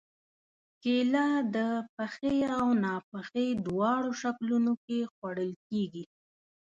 [0.81, 1.57] کېله د
[1.95, 6.03] پخې او ناپخې دواړو شکلونو کې خوړل کېږي.